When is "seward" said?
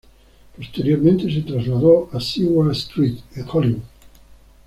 2.19-2.71